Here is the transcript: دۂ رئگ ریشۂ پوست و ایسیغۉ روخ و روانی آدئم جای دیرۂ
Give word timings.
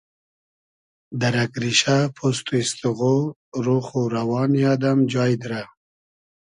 دۂ 1.19 1.27
رئگ 1.33 1.53
ریشۂ 1.61 1.97
پوست 2.15 2.45
و 2.49 2.51
ایسیغۉ 2.57 2.99
روخ 3.65 3.87
و 4.01 4.03
روانی 4.15 4.61
آدئم 4.73 4.99
جای 5.11 5.33
دیرۂ 5.41 5.61